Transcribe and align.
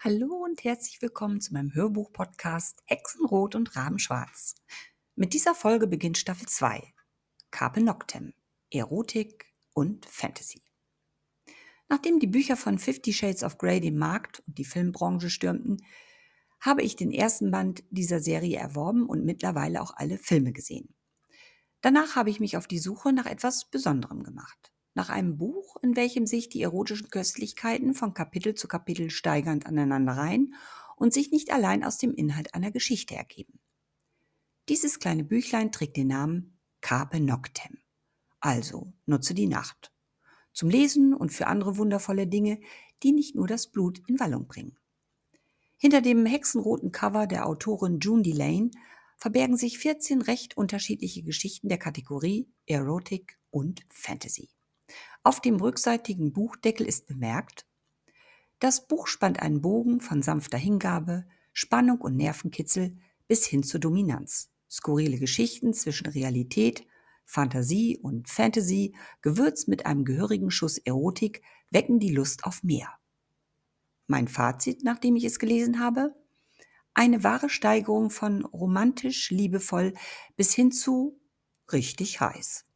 Hallo 0.00 0.44
und 0.44 0.62
herzlich 0.62 1.02
willkommen 1.02 1.40
zu 1.40 1.52
meinem 1.52 1.74
Hörbuch-Podcast 1.74 2.84
Hexenrot 2.84 3.56
und 3.56 3.74
Rabenschwarz. 3.74 4.54
Mit 5.16 5.34
dieser 5.34 5.56
Folge 5.56 5.88
beginnt 5.88 6.16
Staffel 6.16 6.46
2. 6.46 6.94
Carpe 7.50 7.80
Noctem. 7.80 8.32
Erotik 8.70 9.52
und 9.74 10.06
Fantasy. 10.06 10.62
Nachdem 11.88 12.20
die 12.20 12.28
Bücher 12.28 12.56
von 12.56 12.78
Fifty 12.78 13.12
Shades 13.12 13.42
of 13.42 13.58
Grey 13.58 13.80
den 13.80 13.98
Markt 13.98 14.40
und 14.46 14.56
die 14.56 14.64
Filmbranche 14.64 15.30
stürmten, 15.30 15.84
habe 16.60 16.82
ich 16.82 16.94
den 16.94 17.10
ersten 17.10 17.50
Band 17.50 17.82
dieser 17.90 18.20
Serie 18.20 18.56
erworben 18.56 19.04
und 19.04 19.24
mittlerweile 19.24 19.82
auch 19.82 19.94
alle 19.96 20.18
Filme 20.18 20.52
gesehen. 20.52 20.94
Danach 21.80 22.14
habe 22.14 22.30
ich 22.30 22.38
mich 22.38 22.56
auf 22.56 22.68
die 22.68 22.78
Suche 22.78 23.12
nach 23.12 23.26
etwas 23.26 23.68
Besonderem 23.68 24.22
gemacht 24.22 24.70
nach 24.98 25.10
einem 25.10 25.38
Buch, 25.38 25.76
in 25.80 25.94
welchem 25.94 26.26
sich 26.26 26.48
die 26.48 26.60
erotischen 26.60 27.08
Köstlichkeiten 27.08 27.94
von 27.94 28.14
Kapitel 28.14 28.56
zu 28.56 28.66
Kapitel 28.66 29.10
steigernd 29.10 29.64
aneinanderreihen 29.64 30.54
und 30.96 31.14
sich 31.14 31.30
nicht 31.30 31.52
allein 31.52 31.84
aus 31.84 31.98
dem 31.98 32.12
Inhalt 32.12 32.52
einer 32.52 32.72
Geschichte 32.72 33.14
ergeben. 33.14 33.60
Dieses 34.68 34.98
kleine 34.98 35.22
Büchlein 35.22 35.70
trägt 35.70 35.96
den 35.96 36.08
Namen 36.08 36.58
Carpe 36.80 37.20
Noctem, 37.20 37.78
also 38.40 38.92
nutze 39.06 39.34
die 39.34 39.46
Nacht, 39.46 39.92
zum 40.52 40.68
Lesen 40.68 41.14
und 41.14 41.32
für 41.32 41.46
andere 41.46 41.76
wundervolle 41.76 42.26
Dinge, 42.26 42.58
die 43.04 43.12
nicht 43.12 43.36
nur 43.36 43.46
das 43.46 43.68
Blut 43.68 44.02
in 44.08 44.18
Wallung 44.18 44.48
bringen. 44.48 44.80
Hinter 45.76 46.00
dem 46.00 46.26
hexenroten 46.26 46.90
Cover 46.90 47.28
der 47.28 47.46
Autorin 47.46 48.00
June 48.00 48.22
Delane 48.22 48.72
verbergen 49.16 49.56
sich 49.56 49.78
14 49.78 50.22
recht 50.22 50.56
unterschiedliche 50.56 51.22
Geschichten 51.22 51.68
der 51.68 51.78
Kategorie 51.78 52.48
Erotik 52.66 53.38
und 53.50 53.82
Fantasy. 53.90 54.48
Auf 55.22 55.40
dem 55.40 55.56
rückseitigen 55.56 56.32
Buchdeckel 56.32 56.86
ist 56.86 57.06
bemerkt, 57.06 57.66
das 58.60 58.88
Buch 58.88 59.06
spannt 59.06 59.40
einen 59.40 59.60
Bogen 59.60 60.00
von 60.00 60.22
sanfter 60.22 60.58
Hingabe, 60.58 61.26
Spannung 61.52 62.00
und 62.00 62.16
Nervenkitzel 62.16 62.96
bis 63.28 63.46
hin 63.46 63.62
zur 63.62 63.80
Dominanz. 63.80 64.50
Skurrile 64.70 65.18
Geschichten 65.18 65.74
zwischen 65.74 66.08
Realität, 66.08 66.84
Fantasie 67.24 67.98
und 67.98 68.28
Fantasy, 68.28 68.94
gewürzt 69.22 69.68
mit 69.68 69.86
einem 69.86 70.04
gehörigen 70.04 70.50
Schuss 70.50 70.78
Erotik, 70.78 71.42
wecken 71.70 72.00
die 72.00 72.12
Lust 72.12 72.44
auf 72.44 72.62
mehr. 72.62 72.88
Mein 74.06 74.26
Fazit, 74.26 74.82
nachdem 74.82 75.16
ich 75.16 75.24
es 75.24 75.38
gelesen 75.38 75.78
habe? 75.78 76.14
Eine 76.94 77.22
wahre 77.22 77.48
Steigerung 77.48 78.10
von 78.10 78.44
romantisch, 78.44 79.30
liebevoll 79.30 79.92
bis 80.36 80.54
hin 80.54 80.72
zu 80.72 81.20
richtig 81.70 82.20
heiß. 82.20 82.67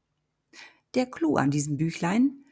Der 0.95 1.07
Clou 1.07 1.37
an 1.37 1.51
diesem 1.51 1.77
Büchlein, 1.77 2.45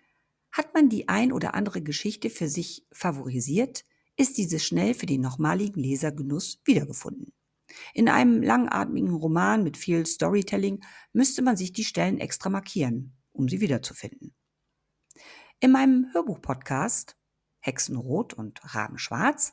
hat 0.53 0.75
man 0.75 0.89
die 0.89 1.09
ein 1.09 1.33
oder 1.33 1.55
andere 1.55 1.83
Geschichte 1.83 2.31
für 2.31 2.49
sich 2.49 2.87
favorisiert, 2.93 3.85
ist 4.17 4.39
diese 4.39 4.59
schnell 4.59 4.95
für 4.95 5.07
den 5.07 5.21
nochmaligen 5.21 5.83
Lesergenuss 5.83 6.61
wiedergefunden. 6.65 7.33
In 7.95 8.09
einem 8.09 8.43
langatmigen 8.43 9.15
Roman 9.15 9.63
mit 9.63 9.77
viel 9.77 10.05
Storytelling 10.07 10.83
müsste 11.13 11.43
man 11.43 11.57
sich 11.57 11.73
die 11.73 11.85
Stellen 11.85 12.19
extra 12.19 12.51
markieren, 12.51 13.17
um 13.33 13.49
sie 13.49 13.61
wiederzufinden. 13.61 14.35
In 15.61 15.71
meinem 15.73 16.07
Hörbuch-Podcast 16.13 17.17
Hexenrot 17.61 18.35
und 18.35 18.61
Rabenschwarz 18.75 19.53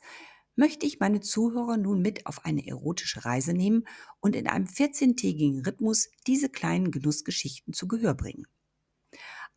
möchte 0.56 0.86
ich 0.86 0.98
meine 0.98 1.20
Zuhörer 1.20 1.76
nun 1.76 2.00
mit 2.00 2.26
auf 2.26 2.44
eine 2.44 2.66
erotische 2.66 3.24
Reise 3.24 3.52
nehmen 3.52 3.84
und 4.20 4.34
in 4.34 4.48
einem 4.48 4.66
14-tägigen 4.66 5.64
Rhythmus 5.64 6.08
diese 6.26 6.48
kleinen 6.48 6.90
Genussgeschichten 6.90 7.74
zu 7.74 7.86
Gehör 7.86 8.14
bringen. 8.14 8.46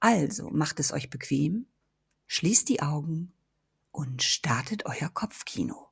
Also 0.04 0.50
macht 0.50 0.80
es 0.80 0.92
euch 0.92 1.12
bequem, 1.12 1.68
schließt 2.26 2.68
die 2.70 2.82
Augen 2.82 3.34
und 3.92 4.24
startet 4.24 4.88
euer 4.88 5.10
Kopfkino. 5.10 5.90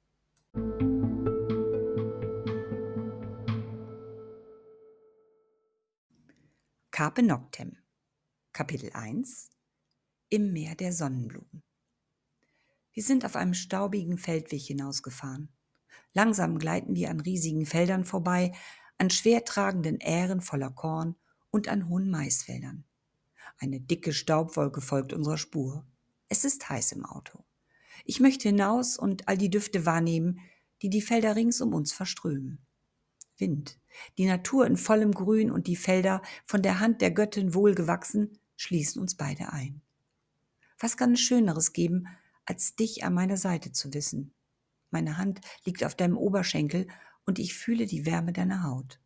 Carpe 6.90 7.22
Noctem 7.22 7.78
Kapitel 8.52 8.90
1 8.94 9.52
Im 10.30 10.54
Meer 10.54 10.74
der 10.74 10.92
Sonnenblumen 10.92 11.62
Wir 12.92 13.04
sind 13.04 13.24
auf 13.26 13.36
einem 13.36 13.54
staubigen 13.54 14.18
Feldweg 14.18 14.64
hinausgefahren. 14.64 15.50
Langsam 16.14 16.58
gleiten 16.58 16.96
wir 16.96 17.12
an 17.12 17.20
riesigen 17.20 17.68
Feldern 17.68 18.06
vorbei, 18.06 18.54
an 18.98 19.12
schwertragenden 19.12 20.00
Ähren 20.00 20.42
voller 20.42 20.72
Korn 20.72 21.16
und 21.52 21.68
an 21.68 21.88
hohen 21.90 22.10
Maisfeldern. 22.10 22.89
Eine 23.60 23.82
dicke 23.82 24.14
Staubwolke 24.14 24.82
folgt 24.82 25.12
unserer 25.12 25.38
Spur. 25.38 25.86
Es 26.30 26.46
ist 26.46 26.70
heiß 26.70 26.94
im 26.94 27.06
Auto. 27.06 27.44
Ich 28.06 28.22
möchte 28.22 28.48
hinaus 28.48 28.98
und 28.98 29.28
all 29.28 29.38
die 29.38 29.50
Düfte 29.50 29.86
wahrnehmen, 29.86 30.40
die 30.82 30.90
die 30.90 31.02
Felder 31.02 31.36
rings 31.36 31.60
um 31.60 31.74
uns 31.74 31.92
verströmen. 31.92 32.60
Wind, 33.38 33.80
die 34.18 34.26
Natur 34.26 34.66
in 34.66 34.78
vollem 34.78 35.12
Grün 35.12 35.52
und 35.52 35.68
die 35.68 35.76
Felder, 35.76 36.22
von 36.46 36.62
der 36.62 36.80
Hand 36.80 37.02
der 37.02 37.12
Göttin 37.12 37.54
wohlgewachsen, 37.54 38.38
schließen 38.56 39.02
uns 39.02 39.16
beide 39.16 39.52
ein. 39.52 39.82
Was 40.80 40.96
kann 40.96 41.14
es 41.14 41.20
Schöneres 41.20 41.74
geben, 41.74 42.08
als 42.46 42.76
dich 42.76 43.04
an 43.04 43.14
meiner 43.14 43.38
Seite 43.38 43.74
zu 43.74 43.94
wissen? 43.94 44.34
Meine 44.90 45.18
Hand 45.18 45.42
liegt 45.66 45.84
auf 45.84 45.96
deinem 45.96 46.18
Oberschenkel 46.18 46.88
und 47.26 47.40
ich 47.40 47.54
fühle 47.54 47.86
die 47.86 48.06
Wärme 48.06 48.32
deiner 48.32 48.64
Haut. 48.64 49.00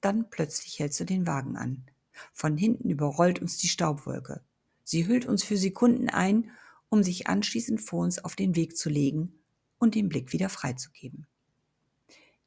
Dann 0.00 0.30
plötzlich 0.30 0.78
hältst 0.78 0.98
du 1.00 1.04
den 1.04 1.26
Wagen 1.26 1.56
an. 1.56 1.86
Von 2.32 2.56
hinten 2.56 2.90
überrollt 2.90 3.40
uns 3.40 3.56
die 3.56 3.68
Staubwolke. 3.68 4.42
Sie 4.84 5.06
hüllt 5.06 5.26
uns 5.26 5.44
für 5.44 5.56
Sekunden 5.56 6.08
ein, 6.08 6.50
um 6.88 7.02
sich 7.02 7.28
anschließend 7.28 7.80
vor 7.80 8.02
uns 8.02 8.22
auf 8.24 8.36
den 8.36 8.56
Weg 8.56 8.76
zu 8.76 8.88
legen 8.88 9.40
und 9.78 9.94
den 9.94 10.08
Blick 10.08 10.32
wieder 10.32 10.48
freizugeben. 10.48 11.26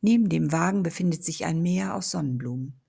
Neben 0.01 0.28
dem 0.28 0.51
Wagen 0.51 0.84
befindet 0.84 1.23
sich 1.23 1.45
ein 1.45 1.61
Meer 1.61 1.95
aus 1.95 2.11
Sonnenblumen. 2.11 2.79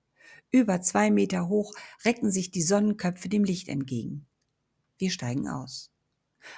Über 0.51 0.81
zwei 0.81 1.11
Meter 1.11 1.47
hoch 1.47 1.73
recken 2.03 2.29
sich 2.29 2.51
die 2.51 2.61
Sonnenköpfe 2.61 3.29
dem 3.29 3.43
Licht 3.43 3.69
entgegen. 3.69 4.27
Wir 4.97 5.09
steigen 5.09 5.47
aus. 5.47 5.91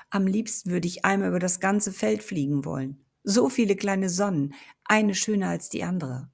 Am 0.09 0.27
liebsten 0.27 0.71
würde 0.71 0.87
ich 0.87 1.05
einmal 1.05 1.29
über 1.29 1.39
das 1.39 1.59
ganze 1.59 1.91
Feld 1.91 2.23
fliegen 2.23 2.65
wollen. 2.65 3.05
So 3.23 3.49
viele 3.49 3.75
kleine 3.75 4.09
Sonnen, 4.09 4.53
eine 4.83 5.15
schöner 5.15 5.49
als 5.49 5.69
die 5.69 5.83
andere. 5.83 6.29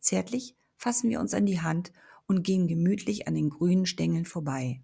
Zärtlich 0.00 0.56
fassen 0.76 1.10
wir 1.10 1.20
uns 1.20 1.34
an 1.34 1.46
die 1.46 1.60
Hand 1.60 1.92
und 2.26 2.42
gehen 2.42 2.66
gemütlich 2.66 3.28
an 3.28 3.34
den 3.34 3.50
grünen 3.50 3.86
Stängeln 3.86 4.24
vorbei. 4.24 4.82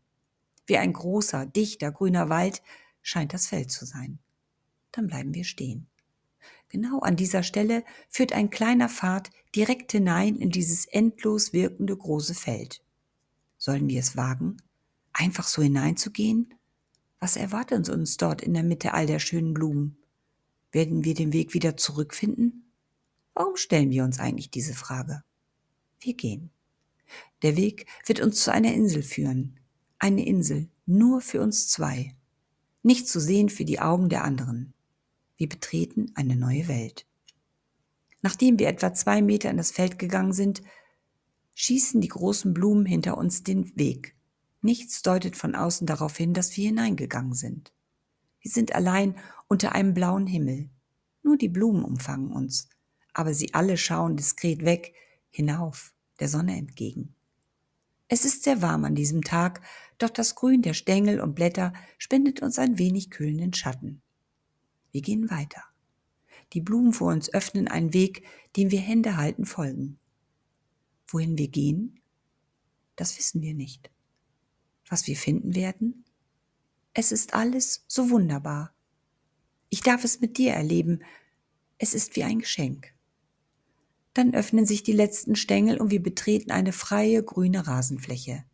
Wie 0.66 0.78
ein 0.78 0.92
großer, 0.92 1.46
dichter, 1.46 1.90
grüner 1.90 2.28
Wald 2.28 2.62
scheint 3.02 3.32
das 3.32 3.46
Feld 3.46 3.70
zu 3.70 3.84
sein. 3.84 4.18
Dann 4.92 5.06
bleiben 5.06 5.34
wir 5.34 5.44
stehen. 5.44 5.86
Genau 6.68 7.00
an 7.00 7.16
dieser 7.16 7.42
Stelle 7.42 7.84
führt 8.08 8.32
ein 8.32 8.50
kleiner 8.50 8.88
Pfad 8.88 9.30
direkt 9.54 9.92
hinein 9.92 10.36
in 10.36 10.50
dieses 10.50 10.86
endlos 10.86 11.52
wirkende 11.52 11.96
große 11.96 12.34
Feld. 12.34 12.82
Sollen 13.58 13.88
wir 13.88 14.00
es 14.00 14.16
wagen, 14.16 14.56
einfach 15.12 15.46
so 15.46 15.62
hineinzugehen? 15.62 16.54
Was 17.20 17.36
erwartet 17.36 17.88
uns 17.88 18.16
dort 18.16 18.42
in 18.42 18.54
der 18.54 18.62
Mitte 18.62 18.94
all 18.94 19.06
der 19.06 19.18
schönen 19.18 19.54
Blumen? 19.54 19.98
Werden 20.72 21.04
wir 21.04 21.14
den 21.14 21.32
Weg 21.32 21.54
wieder 21.54 21.76
zurückfinden? 21.76 22.72
Warum 23.34 23.56
stellen 23.56 23.90
wir 23.90 24.04
uns 24.04 24.18
eigentlich 24.18 24.50
diese 24.50 24.74
Frage? 24.74 25.22
Wir 26.00 26.14
gehen. 26.14 26.50
Der 27.42 27.56
Weg 27.56 27.86
wird 28.06 28.20
uns 28.20 28.42
zu 28.42 28.52
einer 28.52 28.72
Insel 28.72 29.02
führen. 29.02 29.58
Eine 29.98 30.26
Insel 30.26 30.68
nur 30.86 31.20
für 31.20 31.40
uns 31.40 31.68
zwei. 31.68 32.14
Nicht 32.82 33.08
zu 33.08 33.20
sehen 33.20 33.48
für 33.48 33.64
die 33.64 33.80
Augen 33.80 34.08
der 34.08 34.24
anderen. 34.24 34.74
Wir 35.36 35.48
betreten 35.48 36.12
eine 36.14 36.36
neue 36.36 36.68
Welt. 36.68 37.06
Nachdem 38.20 38.58
wir 38.58 38.68
etwa 38.68 38.94
zwei 38.94 39.22
Meter 39.22 39.50
in 39.50 39.56
das 39.56 39.72
Feld 39.72 39.98
gegangen 39.98 40.32
sind, 40.32 40.62
schießen 41.54 42.00
die 42.00 42.08
großen 42.08 42.54
Blumen 42.54 42.86
hinter 42.86 43.18
uns 43.18 43.42
den 43.42 43.76
Weg. 43.76 44.16
Nichts 44.60 45.02
deutet 45.02 45.36
von 45.36 45.54
außen 45.54 45.86
darauf 45.86 46.16
hin, 46.16 46.34
dass 46.34 46.56
wir 46.56 46.66
hineingegangen 46.66 47.34
sind. 47.34 47.72
Wir 48.40 48.50
sind 48.50 48.74
allein 48.74 49.16
unter 49.48 49.72
einem 49.72 49.94
blauen 49.94 50.26
Himmel. 50.26 50.70
Nur 51.22 51.36
die 51.36 51.48
Blumen 51.48 51.84
umfangen 51.84 52.32
uns, 52.32 52.68
aber 53.12 53.34
sie 53.34 53.54
alle 53.54 53.76
schauen 53.76 54.16
diskret 54.16 54.64
weg, 54.64 54.94
hinauf, 55.30 55.92
der 56.22 56.28
Sonne 56.28 56.56
entgegen. 56.56 57.16
Es 58.06 58.24
ist 58.24 58.44
sehr 58.44 58.62
warm 58.62 58.84
an 58.84 58.94
diesem 58.94 59.22
Tag, 59.22 59.60
doch 59.98 60.10
das 60.10 60.36
Grün 60.36 60.62
der 60.62 60.72
Stängel 60.72 61.20
und 61.20 61.34
Blätter 61.34 61.72
spendet 61.98 62.42
uns 62.42 62.60
ein 62.60 62.78
wenig 62.78 63.10
kühlenden 63.10 63.52
Schatten. 63.54 64.02
Wir 64.92 65.02
gehen 65.02 65.30
weiter. 65.30 65.64
Die 66.52 66.60
Blumen 66.60 66.92
vor 66.92 67.10
uns 67.12 67.34
öffnen 67.34 67.66
einen 67.66 67.92
Weg, 67.92 68.24
dem 68.56 68.70
wir 68.70 68.78
Hände 68.78 69.16
halten 69.16 69.46
folgen. 69.46 69.98
Wohin 71.08 71.38
wir 71.38 71.48
gehen? 71.48 71.98
Das 72.94 73.18
wissen 73.18 73.42
wir 73.42 73.54
nicht. 73.54 73.90
Was 74.88 75.08
wir 75.08 75.16
finden 75.16 75.56
werden? 75.56 76.04
Es 76.94 77.10
ist 77.10 77.34
alles 77.34 77.84
so 77.88 78.10
wunderbar. 78.10 78.72
Ich 79.70 79.80
darf 79.80 80.04
es 80.04 80.20
mit 80.20 80.38
dir 80.38 80.52
erleben. 80.52 81.02
Es 81.78 81.94
ist 81.94 82.14
wie 82.14 82.22
ein 82.22 82.38
Geschenk. 82.38 82.91
Dann 84.14 84.34
öffnen 84.34 84.66
sich 84.66 84.82
die 84.82 84.92
letzten 84.92 85.36
Stängel 85.36 85.80
und 85.80 85.90
wir 85.90 86.02
betreten 86.02 86.50
eine 86.50 86.72
freie 86.72 87.22
grüne 87.22 87.66
Rasenfläche. 87.66 88.44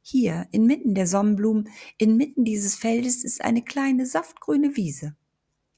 Hier, 0.00 0.46
inmitten 0.50 0.94
der 0.94 1.06
Sonnenblumen, 1.06 1.68
inmitten 1.98 2.44
dieses 2.44 2.74
Feldes 2.74 3.24
ist 3.24 3.42
eine 3.42 3.62
kleine 3.62 4.06
saftgrüne 4.06 4.76
Wiese. 4.76 5.16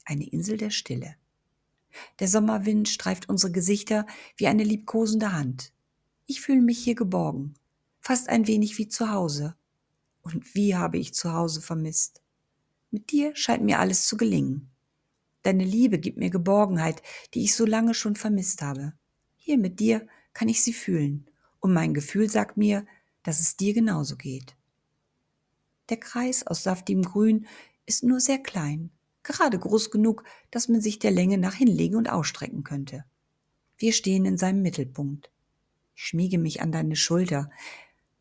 eine 0.04 0.28
Insel 0.28 0.56
der 0.56 0.70
Stille. 0.70 1.16
Der 2.20 2.28
Sommerwind 2.28 2.88
streift 2.88 3.28
unsere 3.28 3.52
Gesichter 3.52 4.06
wie 4.36 4.46
eine 4.46 4.62
liebkosende 4.62 5.32
Hand. 5.32 5.72
Ich 6.26 6.40
fühle 6.40 6.62
mich 6.62 6.78
hier 6.78 6.94
geborgen, 6.94 7.54
fast 8.00 8.28
ein 8.28 8.46
wenig 8.46 8.78
wie 8.78 8.88
zu 8.88 9.10
Hause. 9.10 9.56
Und 10.22 10.54
wie 10.54 10.76
habe 10.76 10.98
ich 10.98 11.14
zu 11.14 11.32
Hause 11.32 11.60
vermisst. 11.60 12.22
Mit 12.90 13.10
dir 13.10 13.34
scheint 13.34 13.64
mir 13.64 13.78
alles 13.78 14.06
zu 14.06 14.16
gelingen. 14.16 14.70
Deine 15.42 15.64
Liebe 15.64 15.98
gibt 15.98 16.18
mir 16.18 16.30
Geborgenheit, 16.30 17.02
die 17.34 17.44
ich 17.44 17.54
so 17.54 17.64
lange 17.64 17.94
schon 17.94 18.16
vermisst 18.16 18.62
habe. 18.62 18.92
Hier 19.46 19.58
mit 19.58 19.78
dir 19.78 20.04
kann 20.32 20.48
ich 20.48 20.60
sie 20.60 20.72
fühlen, 20.72 21.24
und 21.60 21.72
mein 21.72 21.94
Gefühl 21.94 22.28
sagt 22.28 22.56
mir, 22.56 22.84
dass 23.22 23.38
es 23.38 23.56
dir 23.56 23.74
genauso 23.74 24.16
geht. 24.16 24.56
Der 25.88 25.98
Kreis 25.98 26.44
aus 26.44 26.64
saftigem 26.64 27.02
Grün 27.02 27.46
ist 27.86 28.02
nur 28.02 28.18
sehr 28.18 28.40
klein, 28.40 28.90
gerade 29.22 29.56
groß 29.56 29.92
genug, 29.92 30.24
dass 30.50 30.66
man 30.66 30.80
sich 30.80 30.98
der 30.98 31.12
Länge 31.12 31.38
nach 31.38 31.54
hinlegen 31.54 31.94
und 31.94 32.10
ausstrecken 32.10 32.64
könnte. 32.64 33.04
Wir 33.78 33.92
stehen 33.92 34.24
in 34.24 34.36
seinem 34.36 34.62
Mittelpunkt. 34.62 35.30
Ich 35.94 36.06
schmiege 36.06 36.38
mich 36.38 36.60
an 36.60 36.72
deine 36.72 36.96
Schulter. 36.96 37.48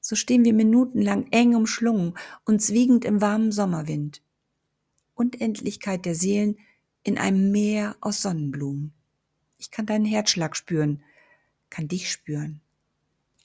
So 0.02 0.16
stehen 0.16 0.46
wir 0.46 0.54
minutenlang 0.54 1.26
eng 1.32 1.56
umschlungen, 1.56 2.14
uns 2.46 2.72
wiegend 2.72 3.04
im 3.04 3.20
warmen 3.20 3.52
Sommerwind. 3.52 4.22
Unendlichkeit 5.16 6.06
der 6.06 6.14
Seelen 6.14 6.60
in 7.02 7.18
einem 7.18 7.50
Meer 7.50 7.96
aus 8.00 8.22
Sonnenblumen. 8.22 8.94
Ich 9.58 9.72
kann 9.72 9.88
deinen 9.88 10.06
Herzschlag 10.06 10.56
spüren, 10.56 11.02
kann 11.70 11.88
dich 11.88 12.12
spüren. 12.12 12.62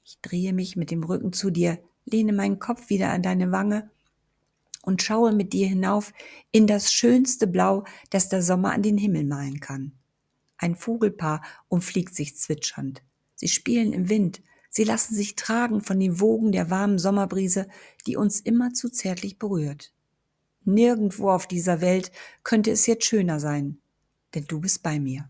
Ich 0.04 0.18
drehe 0.20 0.52
mich 0.52 0.76
mit 0.76 0.90
dem 0.90 1.04
Rücken 1.04 1.32
zu 1.32 1.50
dir, 1.50 1.78
lehne 2.04 2.32
meinen 2.32 2.58
Kopf 2.58 2.90
wieder 2.90 3.10
an 3.10 3.22
deine 3.22 3.52
Wange 3.52 3.90
und 4.82 5.02
schaue 5.02 5.32
mit 5.32 5.52
dir 5.52 5.68
hinauf 5.68 6.12
in 6.52 6.66
das 6.66 6.92
schönste 6.92 7.46
Blau, 7.46 7.84
das 8.10 8.28
der 8.28 8.42
Sommer 8.42 8.72
an 8.72 8.82
den 8.82 8.98
Himmel 8.98 9.24
malen 9.24 9.60
kann. 9.60 9.92
Ein 10.56 10.76
Vogelpaar 10.76 11.42
umfliegt 11.68 12.14
sich 12.14 12.36
zwitschernd. 12.36 13.02
Sie 13.34 13.48
spielen 13.48 13.92
im 13.92 14.08
Wind, 14.08 14.42
sie 14.68 14.84
lassen 14.84 15.14
sich 15.14 15.36
tragen 15.36 15.80
von 15.80 15.98
den 15.98 16.20
Wogen 16.20 16.52
der 16.52 16.70
warmen 16.70 16.98
Sommerbrise, 16.98 17.68
die 18.06 18.16
uns 18.16 18.40
immer 18.40 18.74
zu 18.74 18.90
zärtlich 18.90 19.38
berührt. 19.38 19.92
Nirgendwo 20.64 21.30
auf 21.30 21.46
dieser 21.46 21.80
Welt 21.80 22.12
könnte 22.42 22.70
es 22.70 22.86
jetzt 22.86 23.06
schöner 23.06 23.40
sein, 23.40 23.78
denn 24.34 24.44
du 24.46 24.60
bist 24.60 24.82
bei 24.82 25.00
mir. 25.00 25.28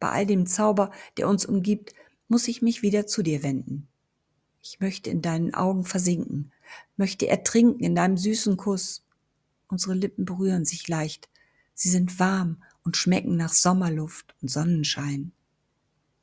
Bei 0.00 0.10
all 0.10 0.26
dem 0.26 0.46
Zauber, 0.46 0.90
der 1.18 1.28
uns 1.28 1.46
umgibt, 1.46 1.94
muss 2.26 2.48
ich 2.48 2.62
mich 2.62 2.82
wieder 2.82 3.06
zu 3.06 3.22
dir 3.22 3.42
wenden. 3.42 3.86
Ich 4.62 4.80
möchte 4.80 5.10
in 5.10 5.22
deinen 5.22 5.54
Augen 5.54 5.84
versinken, 5.84 6.52
möchte 6.96 7.28
ertrinken 7.28 7.84
in 7.84 7.94
deinem 7.94 8.16
süßen 8.16 8.56
Kuss. 8.56 9.04
Unsere 9.68 9.94
Lippen 9.94 10.24
berühren 10.24 10.64
sich 10.64 10.88
leicht. 10.88 11.28
Sie 11.74 11.90
sind 11.90 12.18
warm 12.18 12.62
und 12.82 12.96
schmecken 12.96 13.36
nach 13.36 13.52
Sommerluft 13.52 14.34
und 14.40 14.50
Sonnenschein. 14.50 15.32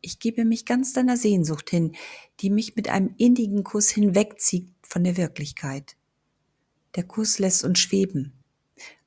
Ich 0.02 0.20
gebe 0.20 0.46
mich 0.46 0.66
ganz 0.66 0.94
deiner 0.94 1.18
Sehnsucht 1.18 1.70
hin, 1.70 1.96
die 2.40 2.50
mich 2.50 2.76
mit 2.76 2.90
einem 2.90 3.14
innigen 3.18 3.64
Kuss 3.64 3.90
hinwegzieht 3.90 4.72
von 4.82 5.04
der 5.04 5.18
Wirklichkeit. 5.18 5.98
Der 6.96 7.04
Kuss 7.04 7.40
lässt 7.40 7.64
uns 7.64 7.80
schweben. 7.80 8.34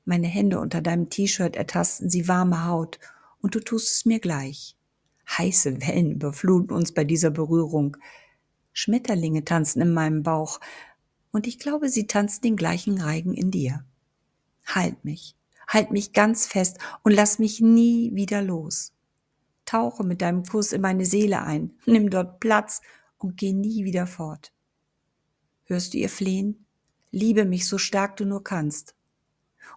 Meine 0.05 0.27
Hände 0.27 0.59
unter 0.59 0.81
deinem 0.81 1.09
T-Shirt 1.09 1.55
ertasten 1.55 2.09
sie 2.09 2.27
warme 2.27 2.65
Haut 2.65 2.99
und 3.41 3.55
du 3.55 3.59
tust 3.59 3.91
es 3.91 4.05
mir 4.05 4.19
gleich. 4.19 4.75
Heiße 5.29 5.81
Wellen 5.81 6.11
überfluten 6.11 6.75
uns 6.75 6.93
bei 6.93 7.03
dieser 7.03 7.31
Berührung. 7.31 7.97
Schmetterlinge 8.73 9.45
tanzen 9.45 9.81
in 9.81 9.93
meinem 9.93 10.23
Bauch, 10.23 10.59
und 11.31 11.47
ich 11.47 11.59
glaube, 11.59 11.89
sie 11.89 12.07
tanzen 12.07 12.41
den 12.41 12.55
gleichen 12.57 12.99
Reigen 12.99 13.33
in 13.33 13.51
dir. 13.51 13.85
Halt 14.65 15.05
mich, 15.05 15.35
halt 15.67 15.91
mich 15.91 16.13
ganz 16.13 16.45
fest 16.45 16.77
und 17.03 17.13
lass 17.13 17.39
mich 17.39 17.61
nie 17.61 18.13
wieder 18.13 18.41
los. 18.41 18.93
Tauche 19.65 20.03
mit 20.03 20.21
deinem 20.21 20.43
Kuss 20.43 20.73
in 20.73 20.81
meine 20.81 21.05
Seele 21.05 21.43
ein, 21.43 21.71
nimm 21.85 22.09
dort 22.09 22.39
Platz 22.41 22.81
und 23.17 23.37
geh 23.37 23.53
nie 23.53 23.85
wieder 23.85 24.07
fort. 24.07 24.51
Hörst 25.63 25.93
du 25.93 25.99
ihr 25.99 26.09
Flehen? 26.09 26.65
Liebe 27.11 27.45
mich 27.45 27.67
so 27.67 27.77
stark 27.77 28.17
du 28.17 28.25
nur 28.25 28.43
kannst. 28.43 28.95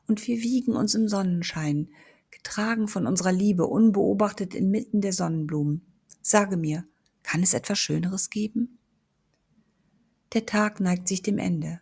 Und 0.08 0.26
wir 0.26 0.38
wiegen 0.38 0.74
uns 0.74 0.94
im 0.94 1.08
Sonnenschein, 1.08 1.88
getragen 2.34 2.88
von 2.88 3.06
unserer 3.06 3.32
Liebe, 3.32 3.66
unbeobachtet 3.66 4.54
inmitten 4.54 5.00
der 5.00 5.12
Sonnenblumen. 5.12 5.82
Sage 6.20 6.56
mir, 6.56 6.84
kann 7.22 7.42
es 7.42 7.54
etwas 7.54 7.78
Schöneres 7.78 8.30
geben? 8.30 8.78
Der 10.32 10.46
Tag 10.46 10.80
neigt 10.80 11.08
sich 11.08 11.22
dem 11.22 11.38
Ende. 11.38 11.80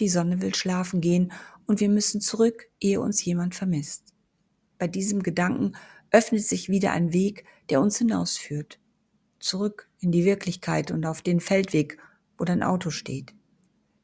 Die 0.00 0.08
Sonne 0.08 0.40
will 0.40 0.54
schlafen 0.54 1.00
gehen 1.00 1.32
und 1.66 1.80
wir 1.80 1.88
müssen 1.88 2.20
zurück, 2.20 2.68
ehe 2.80 3.00
uns 3.00 3.24
jemand 3.24 3.54
vermisst. 3.54 4.14
Bei 4.78 4.88
diesem 4.88 5.22
Gedanken 5.22 5.72
öffnet 6.10 6.44
sich 6.44 6.68
wieder 6.68 6.92
ein 6.92 7.12
Weg, 7.12 7.44
der 7.70 7.80
uns 7.80 7.98
hinausführt. 7.98 8.78
Zurück 9.40 9.88
in 10.00 10.12
die 10.12 10.24
Wirklichkeit 10.24 10.90
und 10.90 11.06
auf 11.06 11.22
den 11.22 11.40
Feldweg, 11.40 11.98
wo 12.38 12.44
dein 12.44 12.62
Auto 12.62 12.90
steht. 12.90 13.34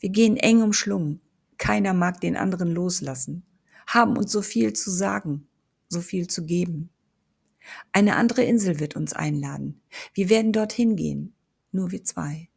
Wir 0.01 0.11
gehen 0.11 0.37
eng 0.37 0.63
umschlungen. 0.63 1.21
Keiner 1.59 1.95
mag 1.95 2.21
den 2.21 2.37
anderen 2.37 2.73
loslassen. 2.73 3.45
Haben 3.87 4.17
uns 4.17 4.33
so 4.33 4.43
viel 4.43 4.73
zu 4.73 4.91
sagen, 4.91 5.47
so 5.93 6.01
viel 6.01 6.27
zu 6.27 6.45
geben. 6.45 6.91
Eine 7.93 8.17
andere 8.17 8.43
Insel 8.43 8.81
wird 8.81 8.97
uns 8.97 9.13
einladen. 9.13 9.81
Wir 10.15 10.29
werden 10.29 10.53
dorthin 10.53 10.97
gehen. 10.97 11.35
Nur 11.71 11.93
wir 11.93 12.03
zwei. 12.03 12.49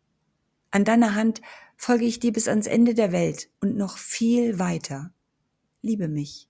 An 0.71 0.83
deiner 0.83 1.15
Hand 1.15 1.41
folge 1.77 2.05
ich 2.05 2.19
dir 2.19 2.33
bis 2.33 2.47
ans 2.47 2.67
Ende 2.67 2.93
der 2.93 3.11
Welt 3.11 3.49
und 3.59 3.77
noch 3.77 3.97
viel 3.97 4.57
weiter. 4.57 5.13
Liebe 5.81 6.07
mich, 6.07 6.49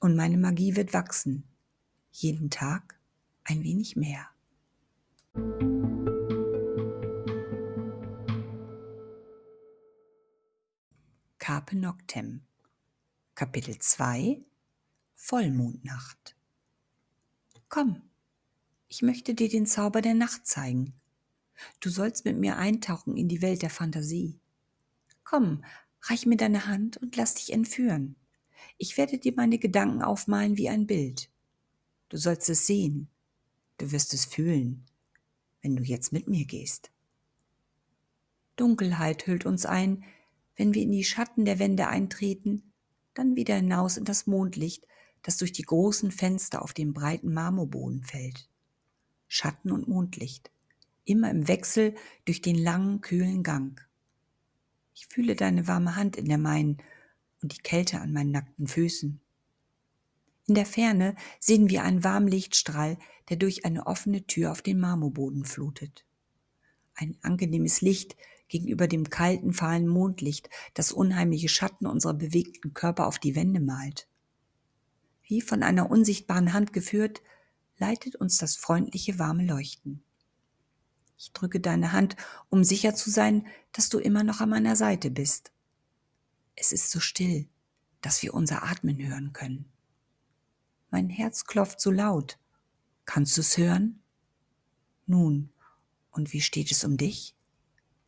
und 0.00 0.16
meine 0.16 0.36
Magie 0.38 0.74
wird 0.74 0.94
wachsen. 0.94 1.44
Jeden 2.10 2.50
Tag 2.50 2.98
ein 3.44 3.62
wenig 3.62 3.94
mehr. 3.94 4.26
Carpe 11.38 11.76
Noctem 11.76 12.42
Kapitel 13.34 13.78
2 13.78 14.42
Vollmondnacht 15.24 16.34
Komm, 17.68 18.02
ich 18.88 19.02
möchte 19.02 19.34
dir 19.34 19.48
den 19.48 19.66
Zauber 19.66 20.02
der 20.02 20.14
Nacht 20.14 20.48
zeigen. 20.48 20.94
Du 21.78 21.90
sollst 21.90 22.24
mit 22.24 22.36
mir 22.36 22.56
eintauchen 22.56 23.16
in 23.16 23.28
die 23.28 23.40
Welt 23.40 23.62
der 23.62 23.70
Fantasie. 23.70 24.40
Komm, 25.22 25.64
reich 26.02 26.26
mir 26.26 26.36
deine 26.36 26.66
Hand 26.66 26.96
und 26.96 27.14
lass 27.14 27.34
dich 27.34 27.52
entführen. 27.52 28.16
Ich 28.78 28.96
werde 28.96 29.16
dir 29.16 29.32
meine 29.36 29.58
Gedanken 29.58 30.02
aufmalen 30.02 30.56
wie 30.56 30.68
ein 30.68 30.88
Bild. 30.88 31.30
Du 32.08 32.16
sollst 32.16 32.50
es 32.50 32.66
sehen. 32.66 33.08
Du 33.78 33.92
wirst 33.92 34.14
es 34.14 34.24
fühlen, 34.24 34.84
wenn 35.60 35.76
du 35.76 35.84
jetzt 35.84 36.12
mit 36.12 36.26
mir 36.26 36.46
gehst. 36.46 36.90
Dunkelheit 38.56 39.28
hüllt 39.28 39.46
uns 39.46 39.66
ein, 39.66 40.02
wenn 40.56 40.74
wir 40.74 40.82
in 40.82 40.90
die 40.90 41.04
Schatten 41.04 41.44
der 41.44 41.60
Wände 41.60 41.86
eintreten, 41.86 42.72
dann 43.14 43.36
wieder 43.36 43.54
hinaus 43.54 43.96
in 43.96 44.04
das 44.04 44.26
Mondlicht, 44.26 44.84
das 45.22 45.36
durch 45.36 45.52
die 45.52 45.62
großen 45.62 46.10
Fenster 46.10 46.62
auf 46.62 46.72
den 46.72 46.92
breiten 46.92 47.32
Marmorboden 47.32 48.02
fällt. 48.02 48.48
Schatten 49.28 49.70
und 49.70 49.88
Mondlicht 49.88 50.50
immer 51.04 51.30
im 51.30 51.48
Wechsel 51.48 51.94
durch 52.24 52.42
den 52.42 52.56
langen, 52.56 53.00
kühlen 53.00 53.42
Gang. 53.42 53.80
Ich 54.94 55.06
fühle 55.06 55.34
deine 55.34 55.66
warme 55.66 55.96
Hand 55.96 56.16
in 56.16 56.26
der 56.26 56.38
meinen 56.38 56.78
und 57.42 57.56
die 57.56 57.62
Kälte 57.62 58.00
an 58.00 58.12
meinen 58.12 58.30
nackten 58.30 58.66
Füßen. 58.66 59.20
In 60.46 60.54
der 60.54 60.66
Ferne 60.66 61.16
sehen 61.40 61.70
wir 61.70 61.82
einen 61.82 62.04
warmen 62.04 62.28
Lichtstrahl, 62.28 62.98
der 63.28 63.36
durch 63.36 63.64
eine 63.64 63.86
offene 63.86 64.26
Tür 64.26 64.52
auf 64.52 64.62
den 64.62 64.78
Marmorboden 64.78 65.44
flutet. 65.44 66.04
Ein 66.94 67.16
angenehmes 67.22 67.80
Licht 67.80 68.16
gegenüber 68.48 68.86
dem 68.86 69.08
kalten, 69.08 69.52
fahlen 69.52 69.88
Mondlicht, 69.88 70.50
das 70.74 70.92
unheimliche 70.92 71.48
Schatten 71.48 71.86
unserer 71.86 72.14
bewegten 72.14 72.74
Körper 72.74 73.06
auf 73.06 73.18
die 73.18 73.34
Wände 73.34 73.60
malt. 73.60 74.08
Wie 75.24 75.40
von 75.40 75.62
einer 75.62 75.90
unsichtbaren 75.90 76.52
Hand 76.52 76.72
geführt, 76.72 77.22
leitet 77.78 78.16
uns 78.16 78.38
das 78.38 78.56
freundliche, 78.56 79.18
warme 79.18 79.44
Leuchten. 79.44 80.02
Ich 81.18 81.32
drücke 81.32 81.60
deine 81.60 81.92
Hand, 81.92 82.16
um 82.48 82.64
sicher 82.64 82.94
zu 82.94 83.10
sein, 83.10 83.46
dass 83.72 83.88
du 83.88 83.98
immer 83.98 84.24
noch 84.24 84.40
an 84.40 84.50
meiner 84.50 84.76
Seite 84.76 85.10
bist. 85.10 85.52
Es 86.56 86.72
ist 86.72 86.90
so 86.90 87.00
still, 87.00 87.48
dass 88.00 88.22
wir 88.22 88.34
unser 88.34 88.64
Atmen 88.64 88.98
hören 88.98 89.32
können. 89.32 89.66
Mein 90.90 91.08
Herz 91.08 91.44
klopft 91.44 91.80
so 91.80 91.90
laut. 91.90 92.38
Kannst 93.04 93.38
du's 93.38 93.56
hören? 93.56 94.02
Nun, 95.06 95.50
und 96.10 96.32
wie 96.32 96.40
steht 96.40 96.70
es 96.70 96.84
um 96.84 96.96
dich? 96.96 97.34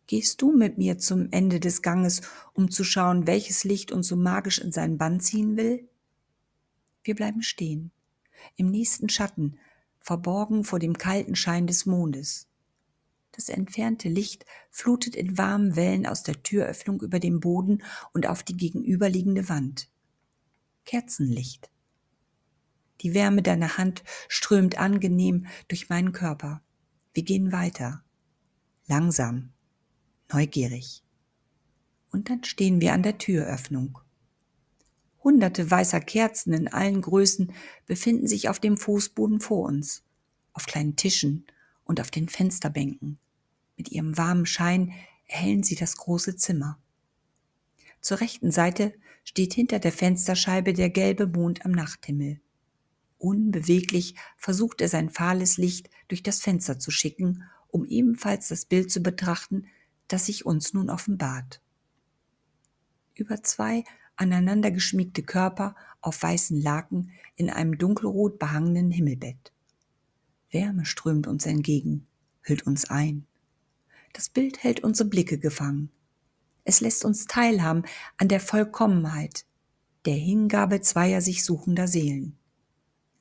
Gehst 0.06 0.42
du 0.42 0.52
mit 0.52 0.76
mir 0.76 0.98
zum 0.98 1.30
Ende 1.30 1.60
des 1.60 1.80
Ganges, 1.80 2.20
um 2.52 2.70
zu 2.70 2.84
schauen, 2.84 3.26
welches 3.26 3.64
Licht 3.64 3.90
uns 3.90 4.08
so 4.08 4.16
magisch 4.16 4.58
in 4.58 4.72
seinen 4.72 4.98
Bann 4.98 5.20
ziehen 5.20 5.56
will? 5.56 5.88
Wir 7.04 7.14
bleiben 7.14 7.42
stehen, 7.42 7.92
im 8.56 8.70
nächsten 8.70 9.08
Schatten, 9.08 9.58
verborgen 10.00 10.64
vor 10.64 10.78
dem 10.78 10.98
kalten 10.98 11.36
Schein 11.36 11.66
des 11.66 11.86
Mondes. 11.86 12.48
Das 13.32 13.48
entfernte 13.48 14.08
Licht 14.08 14.46
flutet 14.70 15.14
in 15.14 15.36
warmen 15.36 15.76
Wellen 15.76 16.06
aus 16.06 16.22
der 16.22 16.42
Türöffnung 16.42 17.00
über 17.02 17.18
den 17.18 17.40
Boden 17.40 17.82
und 18.12 18.26
auf 18.26 18.42
die 18.42 18.56
gegenüberliegende 18.56 19.48
Wand. 19.48 19.90
Kerzenlicht. 20.84 21.70
Die 23.00 23.12
Wärme 23.12 23.42
deiner 23.42 23.76
Hand 23.76 24.02
strömt 24.28 24.78
angenehm 24.78 25.46
durch 25.68 25.88
meinen 25.88 26.12
Körper. 26.12 26.62
Wir 27.12 27.22
gehen 27.22 27.52
weiter. 27.52 28.04
Langsam, 28.86 29.52
neugierig. 30.32 31.02
Und 32.10 32.30
dann 32.30 32.44
stehen 32.44 32.80
wir 32.80 32.92
an 32.92 33.02
der 33.02 33.18
Türöffnung. 33.18 33.98
Hunderte 35.24 35.70
weißer 35.70 36.00
Kerzen 36.00 36.52
in 36.52 36.68
allen 36.68 37.00
Größen 37.00 37.52
befinden 37.86 38.28
sich 38.28 38.50
auf 38.50 38.60
dem 38.60 38.76
Fußboden 38.76 39.40
vor 39.40 39.66
uns, 39.66 40.04
auf 40.52 40.66
kleinen 40.66 40.96
Tischen 40.96 41.46
und 41.84 41.98
auf 42.00 42.10
den 42.10 42.28
Fensterbänken. 42.28 43.18
Mit 43.78 43.90
ihrem 43.90 44.16
warmen 44.18 44.44
Schein 44.44 44.92
erhellen 45.26 45.62
sie 45.62 45.76
das 45.76 45.96
große 45.96 46.36
Zimmer. 46.36 46.78
Zur 48.02 48.20
rechten 48.20 48.50
Seite 48.50 48.92
steht 49.24 49.54
hinter 49.54 49.78
der 49.78 49.92
Fensterscheibe 49.92 50.74
der 50.74 50.90
gelbe 50.90 51.26
Mond 51.26 51.64
am 51.64 51.72
Nachthimmel. 51.72 52.40
Unbeweglich 53.16 54.16
versucht 54.36 54.82
er 54.82 54.90
sein 54.90 55.08
fahles 55.08 55.56
Licht 55.56 55.88
durch 56.08 56.22
das 56.22 56.40
Fenster 56.40 56.78
zu 56.78 56.90
schicken, 56.90 57.44
um 57.68 57.86
ebenfalls 57.86 58.48
das 58.48 58.66
Bild 58.66 58.90
zu 58.90 59.00
betrachten, 59.00 59.68
das 60.08 60.26
sich 60.26 60.44
uns 60.44 60.74
nun 60.74 60.90
offenbart. 60.90 61.62
Über 63.14 63.42
zwei 63.42 63.84
aneinander 64.16 64.70
geschmiegte 64.70 65.22
Körper 65.22 65.74
auf 66.00 66.22
weißen 66.22 66.60
Laken 66.60 67.10
in 67.36 67.50
einem 67.50 67.78
dunkelrot 67.78 68.38
behangenen 68.38 68.90
Himmelbett. 68.90 69.52
Wärme 70.50 70.84
strömt 70.84 71.26
uns 71.26 71.46
entgegen, 71.46 72.06
hüllt 72.42 72.66
uns 72.66 72.88
ein. 72.90 73.26
Das 74.12 74.28
Bild 74.28 74.62
hält 74.62 74.84
unsere 74.84 75.08
Blicke 75.08 75.38
gefangen. 75.38 75.90
Es 76.64 76.80
lässt 76.80 77.04
uns 77.04 77.26
teilhaben 77.26 77.82
an 78.16 78.28
der 78.28 78.40
Vollkommenheit, 78.40 79.44
der 80.04 80.14
Hingabe 80.14 80.80
zweier 80.80 81.20
sich 81.20 81.44
suchender 81.44 81.88
Seelen, 81.88 82.38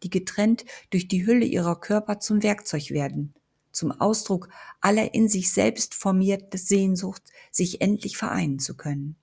die 0.03 0.09
getrennt 0.09 0.65
durch 0.91 1.07
die 1.07 1.25
Hülle 1.25 1.45
ihrer 1.45 1.79
Körper 1.79 2.19
zum 2.19 2.43
Werkzeug 2.43 2.91
werden, 2.91 3.33
zum 3.71 3.91
Ausdruck 3.91 4.49
aller 4.81 5.13
in 5.13 5.27
sich 5.27 5.51
selbst 5.51 5.95
formierten 5.95 6.59
Sehnsucht, 6.59 7.23
sich 7.51 7.81
endlich 7.81 8.17
vereinen 8.17 8.59
zu 8.59 8.77
können. 8.77 9.15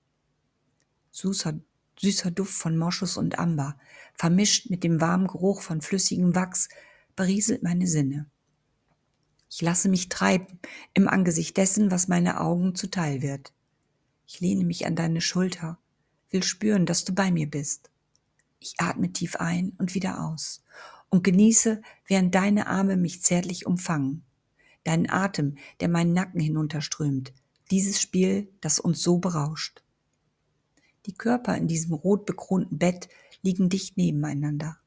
Süßer, 1.11 1.59
süßer 1.99 2.31
Duft 2.31 2.53
von 2.53 2.77
Moschus 2.77 3.17
und 3.17 3.37
Amber, 3.37 3.77
vermischt 4.15 4.69
mit 4.69 4.83
dem 4.83 5.01
warmen 5.01 5.27
Geruch 5.27 5.61
von 5.61 5.81
flüssigem 5.81 6.35
Wachs, 6.35 6.69
berieselt 7.15 7.63
meine 7.63 7.87
Sinne. 7.87 8.29
Ich 9.49 9.61
lasse 9.61 9.89
mich 9.89 10.09
treiben 10.09 10.59
im 10.93 11.07
Angesicht 11.07 11.57
dessen, 11.57 11.91
was 11.91 12.07
meine 12.07 12.39
Augen 12.39 12.73
zuteil 12.73 13.21
wird. 13.21 13.53
Ich 14.25 14.39
lehne 14.39 14.63
mich 14.63 14.85
an 14.85 14.95
deine 14.95 15.19
Schulter, 15.19 15.77
will 16.29 16.41
spüren, 16.41 16.85
dass 16.85 17.03
du 17.03 17.13
bei 17.13 17.31
mir 17.31 17.49
bist. 17.49 17.91
Ich 18.59 18.75
atme 18.77 19.11
tief 19.11 19.35
ein 19.35 19.73
und 19.77 19.93
wieder 19.93 20.25
aus 20.25 20.63
und 21.09 21.23
genieße, 21.23 21.81
während 22.07 22.33
deine 22.33 22.67
Arme 22.67 22.95
mich 22.95 23.21
zärtlich 23.21 23.65
umfangen. 23.65 24.23
Deinen 24.85 25.09
Atem, 25.09 25.57
der 25.81 25.89
meinen 25.89 26.13
Nacken 26.13 26.39
hinunterströmt. 26.39 27.33
Dieses 27.69 28.01
Spiel, 28.01 28.47
das 28.61 28.79
uns 28.79 29.03
so 29.03 29.19
berauscht. 29.19 29.83
Die 31.05 31.13
Körper 31.13 31.55
in 31.57 31.67
diesem 31.67 31.93
rot 31.93 32.25
bekronten 32.25 32.77
Bett 32.77 33.09
liegen 33.41 33.69
dicht 33.69 33.97
nebeneinander. 33.97 34.77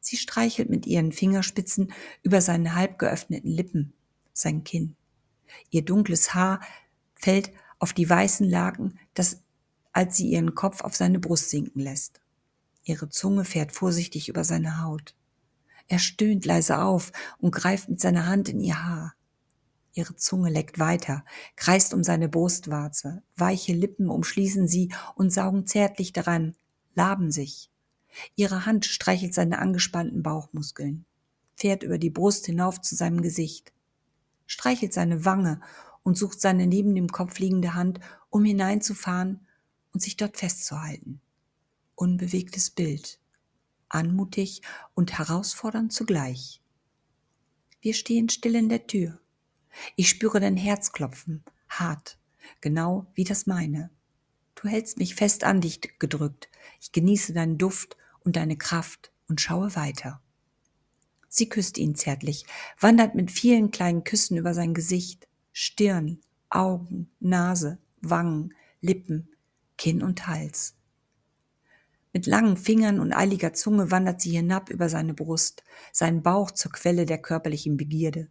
Sie 0.00 0.16
streichelt 0.16 0.68
mit 0.68 0.86
ihren 0.86 1.12
Fingerspitzen 1.12 1.92
über 2.22 2.40
seine 2.42 2.74
halb 2.74 2.98
geöffneten 2.98 3.50
Lippen, 3.50 3.94
sein 4.34 4.62
Kinn. 4.64 4.96
Ihr 5.70 5.82
dunkles 5.82 6.34
Haar 6.34 6.60
fällt 7.14 7.52
auf 7.78 7.92
die 7.92 8.08
weißen 8.08 8.48
Laken, 8.48 8.98
das, 9.14 9.42
als 9.92 10.16
sie 10.16 10.28
ihren 10.28 10.54
Kopf 10.54 10.82
auf 10.82 10.94
seine 10.94 11.18
Brust 11.18 11.48
sinken 11.48 11.80
lässt. 11.80 12.20
Ihre 12.84 13.08
Zunge 13.08 13.44
fährt 13.44 13.72
vorsichtig 13.72 14.28
über 14.28 14.44
seine 14.44 14.82
Haut. 14.82 15.14
Er 15.88 15.98
stöhnt 15.98 16.44
leise 16.44 16.78
auf 16.80 17.12
und 17.38 17.54
greift 17.54 17.88
mit 17.88 18.00
seiner 18.00 18.26
Hand 18.26 18.48
in 18.48 18.60
ihr 18.60 18.84
Haar. 18.84 19.14
Ihre 19.94 20.16
Zunge 20.16 20.50
leckt 20.50 20.78
weiter, 20.80 21.24
kreist 21.54 21.94
um 21.94 22.02
seine 22.02 22.28
Brustwarze. 22.28 23.22
Weiche 23.36 23.72
Lippen 23.72 24.10
umschließen 24.10 24.66
sie 24.66 24.92
und 25.14 25.32
saugen 25.32 25.66
zärtlich 25.66 26.12
daran, 26.12 26.56
laben 26.94 27.30
sich. 27.30 27.70
Ihre 28.34 28.66
Hand 28.66 28.84
streichelt 28.86 29.34
seine 29.34 29.58
angespannten 29.60 30.22
Bauchmuskeln, 30.22 31.04
fährt 31.54 31.84
über 31.84 31.98
die 31.98 32.10
Brust 32.10 32.46
hinauf 32.46 32.80
zu 32.80 32.96
seinem 32.96 33.22
Gesicht, 33.22 33.72
streichelt 34.46 34.92
seine 34.92 35.24
Wange 35.24 35.60
und 36.02 36.18
sucht 36.18 36.40
seine 36.40 36.66
neben 36.66 36.94
dem 36.94 37.08
Kopf 37.08 37.38
liegende 37.38 37.74
Hand, 37.74 38.00
um 38.30 38.44
hineinzufahren 38.44 39.46
und 39.92 40.00
sich 40.00 40.16
dort 40.16 40.36
festzuhalten. 40.36 41.20
Unbewegtes 41.94 42.70
Bild, 42.70 43.20
anmutig 43.88 44.62
und 44.94 45.16
herausfordernd 45.18 45.92
zugleich. 45.92 46.60
Wir 47.80 47.94
stehen 47.94 48.28
still 48.28 48.56
in 48.56 48.68
der 48.68 48.88
Tür. 48.88 49.20
Ich 49.96 50.08
spüre 50.08 50.40
dein 50.40 50.56
Herzklopfen, 50.56 51.44
hart, 51.68 52.18
genau 52.60 53.06
wie 53.14 53.24
das 53.24 53.46
meine. 53.46 53.90
Du 54.54 54.68
hältst 54.68 54.98
mich 54.98 55.14
fest 55.14 55.44
an 55.44 55.60
dich 55.60 55.80
gedrückt. 55.98 56.48
Ich 56.80 56.92
genieße 56.92 57.32
deinen 57.32 57.58
Duft 57.58 57.96
und 58.20 58.36
deine 58.36 58.56
Kraft 58.56 59.12
und 59.28 59.40
schaue 59.40 59.74
weiter. 59.76 60.20
Sie 61.28 61.48
küsst 61.48 61.78
ihn 61.78 61.96
zärtlich, 61.96 62.46
wandert 62.78 63.14
mit 63.14 63.30
vielen 63.30 63.70
kleinen 63.70 64.04
Küssen 64.04 64.36
über 64.36 64.54
sein 64.54 64.72
Gesicht, 64.72 65.26
Stirn, 65.52 66.20
Augen, 66.48 67.10
Nase, 67.18 67.78
Wangen, 68.00 68.54
Lippen, 68.80 69.28
Kinn 69.76 70.02
und 70.02 70.26
Hals. 70.28 70.76
Mit 72.12 72.26
langen 72.26 72.56
Fingern 72.56 73.00
und 73.00 73.12
eiliger 73.12 73.52
Zunge 73.52 73.90
wandert 73.90 74.20
sie 74.20 74.30
hinab 74.30 74.70
über 74.70 74.88
seine 74.88 75.14
Brust, 75.14 75.64
seinen 75.92 76.22
Bauch 76.22 76.52
zur 76.52 76.70
Quelle 76.70 77.06
der 77.06 77.18
körperlichen 77.18 77.76
Begierde. 77.76 78.28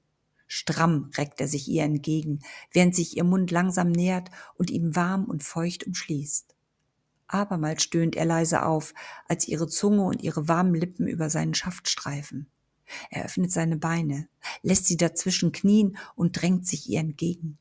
Stramm 0.47 1.09
reckt 1.17 1.41
er 1.41 1.47
sich 1.47 1.67
ihr 1.67 1.83
entgegen, 1.83 2.39
während 2.71 2.95
sich 2.95 3.17
ihr 3.17 3.23
Mund 3.23 3.51
langsam 3.51 3.91
nähert 3.91 4.29
und 4.55 4.69
ihn 4.69 4.95
warm 4.95 5.25
und 5.25 5.43
feucht 5.43 5.85
umschließt. 5.85 6.55
Abermals 7.27 7.81
stöhnt 7.81 8.15
er 8.15 8.25
leise 8.25 8.63
auf, 8.63 8.93
als 9.27 9.47
ihre 9.47 9.67
Zunge 9.67 10.03
und 10.03 10.21
ihre 10.21 10.47
warmen 10.47 10.75
Lippen 10.75 11.07
über 11.07 11.29
seinen 11.29 11.55
Schaft 11.55 11.89
streifen. 11.89 12.47
Er 13.09 13.25
öffnet 13.25 13.51
seine 13.51 13.77
Beine, 13.77 14.27
lässt 14.61 14.85
sie 14.85 14.97
dazwischen 14.97 15.51
knien 15.51 15.97
und 16.15 16.39
drängt 16.39 16.67
sich 16.67 16.87
ihr 16.89 16.99
entgegen. 16.99 17.57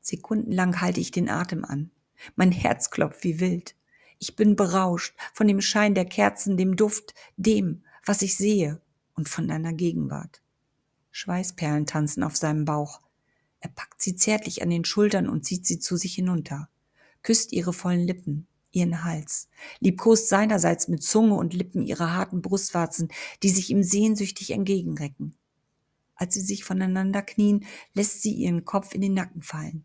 Sekundenlang 0.00 0.80
halte 0.80 1.00
ich 1.00 1.10
den 1.10 1.28
Atem 1.28 1.64
an. 1.64 1.90
Mein 2.36 2.52
Herz 2.52 2.90
klopft 2.90 3.24
wie 3.24 3.40
wild. 3.40 3.74
Ich 4.18 4.36
bin 4.36 4.56
berauscht 4.56 5.16
von 5.32 5.46
dem 5.46 5.60
Schein 5.60 5.94
der 5.94 6.04
Kerzen, 6.04 6.56
dem 6.56 6.76
Duft, 6.76 7.14
dem, 7.36 7.84
was 8.04 8.22
ich 8.22 8.36
sehe 8.36 8.80
und 9.14 9.28
von 9.28 9.48
deiner 9.48 9.72
Gegenwart. 9.72 10.40
Schweißperlen 11.18 11.84
tanzen 11.84 12.22
auf 12.22 12.36
seinem 12.36 12.64
Bauch. 12.64 13.00
Er 13.58 13.70
packt 13.70 14.00
sie 14.00 14.14
zärtlich 14.14 14.62
an 14.62 14.70
den 14.70 14.84
Schultern 14.84 15.28
und 15.28 15.44
zieht 15.44 15.66
sie 15.66 15.80
zu 15.80 15.96
sich 15.96 16.14
hinunter, 16.14 16.68
küsst 17.24 17.52
ihre 17.52 17.72
vollen 17.72 18.06
Lippen, 18.06 18.46
ihren 18.70 19.02
Hals, 19.02 19.48
liebkost 19.80 20.28
seinerseits 20.28 20.86
mit 20.86 21.02
Zunge 21.02 21.34
und 21.34 21.54
Lippen 21.54 21.82
ihre 21.82 22.14
harten 22.14 22.40
Brustwarzen, 22.40 23.08
die 23.42 23.48
sich 23.48 23.70
ihm 23.70 23.82
sehnsüchtig 23.82 24.52
entgegenrecken. 24.52 25.34
Als 26.14 26.34
sie 26.34 26.40
sich 26.40 26.62
voneinander 26.62 27.22
knien, 27.22 27.66
lässt 27.94 28.22
sie 28.22 28.34
ihren 28.34 28.64
Kopf 28.64 28.94
in 28.94 29.00
den 29.00 29.14
Nacken 29.14 29.42
fallen. 29.42 29.84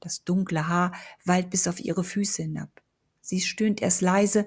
Das 0.00 0.24
dunkle 0.24 0.68
Haar 0.68 0.92
wallt 1.24 1.48
bis 1.48 1.68
auf 1.68 1.80
ihre 1.80 2.04
Füße 2.04 2.42
hinab. 2.42 2.82
Sie 3.22 3.40
stöhnt 3.40 3.80
erst 3.80 4.02
leise, 4.02 4.46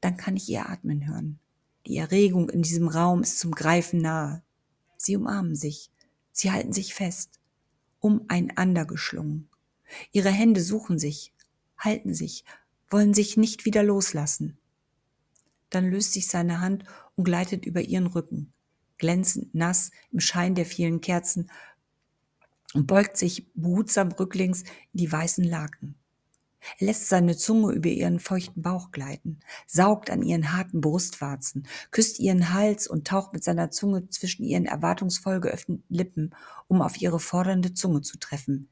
dann 0.00 0.16
kann 0.16 0.38
ich 0.38 0.48
ihr 0.48 0.66
atmen 0.66 1.06
hören. 1.06 1.40
Die 1.86 1.98
Erregung 1.98 2.48
in 2.48 2.62
diesem 2.62 2.88
Raum 2.88 3.20
ist 3.20 3.38
zum 3.38 3.50
Greifen 3.50 4.00
nahe. 4.00 4.42
Sie 4.98 5.16
umarmen 5.16 5.54
sich, 5.54 5.90
sie 6.32 6.50
halten 6.50 6.74
sich 6.74 6.92
fest, 6.92 7.40
umeinander 8.00 8.84
geschlungen. 8.84 9.48
Ihre 10.12 10.30
Hände 10.30 10.60
suchen 10.60 10.98
sich, 10.98 11.32
halten 11.78 12.12
sich, 12.12 12.44
wollen 12.90 13.14
sich 13.14 13.36
nicht 13.36 13.64
wieder 13.64 13.82
loslassen. 13.82 14.58
Dann 15.70 15.88
löst 15.88 16.12
sich 16.12 16.28
seine 16.28 16.60
Hand 16.60 16.84
und 17.14 17.24
gleitet 17.24 17.64
über 17.64 17.80
ihren 17.80 18.06
Rücken, 18.08 18.52
glänzend 18.98 19.54
nass 19.54 19.92
im 20.10 20.20
Schein 20.20 20.54
der 20.54 20.66
vielen 20.66 21.00
Kerzen, 21.00 21.50
und 22.74 22.86
beugt 22.86 23.16
sich 23.16 23.50
behutsam 23.54 24.12
rücklings 24.12 24.62
in 24.62 24.98
die 24.98 25.10
weißen 25.10 25.44
Laken. 25.44 25.94
Er 26.78 26.86
lässt 26.86 27.08
seine 27.08 27.36
Zunge 27.36 27.72
über 27.72 27.88
ihren 27.88 28.18
feuchten 28.18 28.62
Bauch 28.62 28.90
gleiten, 28.90 29.40
saugt 29.66 30.10
an 30.10 30.22
ihren 30.22 30.52
harten 30.52 30.80
Brustwarzen, 30.80 31.66
küsst 31.90 32.18
ihren 32.18 32.52
Hals 32.52 32.86
und 32.86 33.06
taucht 33.06 33.32
mit 33.32 33.44
seiner 33.44 33.70
Zunge 33.70 34.08
zwischen 34.08 34.44
ihren 34.44 34.66
erwartungsvoll 34.66 35.40
geöffneten 35.40 35.84
Lippen, 35.88 36.34
um 36.66 36.82
auf 36.82 37.00
ihre 37.00 37.20
fordernde 37.20 37.74
Zunge 37.74 38.02
zu 38.02 38.18
treffen, 38.18 38.68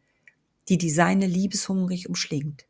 die 0.69 0.79
die 0.79 0.91
seine 0.91 1.27
liebeshungrig 1.27 2.09
umschlingt. 2.09 2.67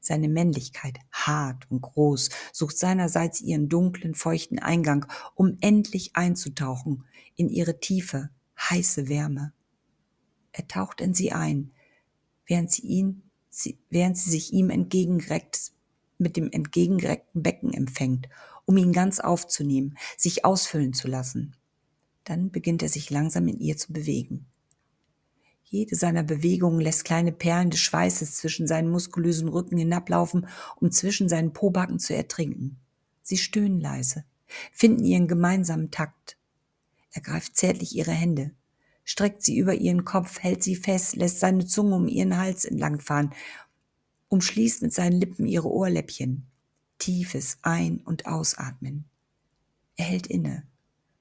Seine 0.00 0.28
Männlichkeit, 0.28 0.98
hart 1.10 1.70
und 1.70 1.82
groß, 1.82 2.30
sucht 2.52 2.78
seinerseits 2.78 3.40
ihren 3.40 3.68
dunklen, 3.68 4.14
feuchten 4.14 4.58
Eingang, 4.58 5.06
um 5.34 5.58
endlich 5.60 6.14
einzutauchen 6.14 7.04
in 7.34 7.48
ihre 7.48 7.80
tiefe, 7.80 8.30
heiße 8.58 9.08
Wärme. 9.08 9.52
Er 10.52 10.66
taucht 10.68 11.00
in 11.00 11.14
sie 11.14 11.32
ein, 11.32 11.72
während 12.46 12.70
sie 12.70 12.82
ihn 12.82 13.27
sie, 13.58 13.78
während 13.90 14.16
sie 14.16 14.30
sich 14.30 14.52
ihm 14.52 14.70
entgegengereckt, 14.70 15.72
mit 16.18 16.36
dem 16.36 16.50
entgegengereckten 16.50 17.42
Becken 17.42 17.72
empfängt 17.72 18.28
um 18.68 18.76
ihn 18.76 18.92
ganz 18.92 19.18
aufzunehmen, 19.18 19.96
sich 20.18 20.44
ausfüllen 20.44 20.92
zu 20.92 21.08
lassen. 21.08 21.56
Dann 22.24 22.50
beginnt 22.50 22.82
er 22.82 22.90
sich 22.90 23.08
langsam 23.08 23.48
in 23.48 23.58
ihr 23.58 23.78
zu 23.78 23.94
bewegen. 23.94 24.44
Jede 25.64 25.96
seiner 25.96 26.22
Bewegungen 26.22 26.80
lässt 26.82 27.06
kleine 27.06 27.32
Perlen 27.32 27.70
des 27.70 27.80
Schweißes 27.80 28.36
zwischen 28.36 28.66
seinen 28.66 28.90
muskulösen 28.90 29.48
Rücken 29.48 29.78
hinablaufen, 29.78 30.46
um 30.76 30.90
zwischen 30.90 31.30
seinen 31.30 31.54
Pobacken 31.54 31.98
zu 31.98 32.14
ertrinken. 32.14 32.78
Sie 33.22 33.38
stöhnen 33.38 33.80
leise, 33.80 34.24
finden 34.70 35.02
ihren 35.02 35.28
gemeinsamen 35.28 35.90
Takt. 35.90 36.36
Er 37.12 37.22
greift 37.22 37.56
zärtlich 37.56 37.96
ihre 37.96 38.12
Hände, 38.12 38.50
streckt 39.08 39.42
sie 39.42 39.56
über 39.56 39.74
ihren 39.74 40.04
Kopf, 40.04 40.38
hält 40.40 40.62
sie 40.62 40.76
fest, 40.76 41.16
lässt 41.16 41.40
seine 41.40 41.64
Zunge 41.64 41.96
um 41.96 42.08
ihren 42.08 42.36
Hals 42.36 42.66
entlangfahren, 42.66 43.32
umschließt 44.28 44.82
mit 44.82 44.92
seinen 44.92 45.18
Lippen 45.18 45.46
ihre 45.46 45.70
Ohrläppchen. 45.70 46.46
Tiefes 46.98 47.56
Ein- 47.62 48.02
und 48.04 48.26
Ausatmen. 48.26 49.06
Er 49.96 50.04
hält 50.04 50.26
inne, 50.26 50.64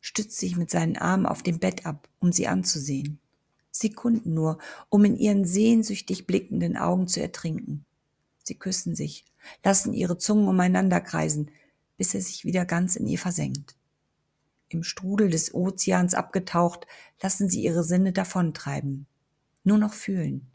stützt 0.02 0.38
sich 0.38 0.58
mit 0.58 0.70
seinen 0.70 0.98
Armen 0.98 1.26
auf 1.26 1.44
dem 1.44 1.60
Bett 1.60 1.86
ab, 1.86 2.10
um 2.20 2.34
sie 2.34 2.48
anzusehen. 2.48 3.20
Sekunden 3.72 4.34
nur, 4.34 4.58
um 4.90 5.06
in 5.06 5.16
ihren 5.16 5.46
sehnsüchtig 5.46 6.28
blickenden 6.28 6.76
Augen 6.76 7.08
zu 7.08 7.22
ertrinken. 7.22 7.86
Sie 8.44 8.56
küssen 8.56 8.96
sich, 8.96 9.24
lassen 9.64 9.94
ihre 9.94 10.18
Zungen 10.18 10.50
umeinander 10.50 11.00
kreisen, 11.00 11.52
bis 11.96 12.14
er 12.14 12.22
sich 12.22 12.44
wieder 12.44 12.66
ganz 12.66 12.98
in 12.98 13.08
ihr 13.08 13.20
versenkt. 13.20 13.78
Im 14.70 14.84
Strudel 14.84 15.30
des 15.30 15.54
Ozeans 15.54 16.14
abgetaucht, 16.14 16.88
lassen 17.22 17.50
sie 17.50 17.64
ihre 17.64 17.84
Sinne 17.84 18.12
davontreiben. 18.12 19.08
Nur 19.64 19.78
noch 19.78 19.94
fühlen, 19.94 20.48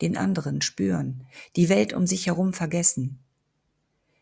den 0.00 0.16
anderen 0.16 0.60
spüren, 0.60 1.26
die 1.56 1.68
Welt 1.68 1.92
um 1.92 2.06
sich 2.06 2.26
herum 2.26 2.52
vergessen. 2.52 3.18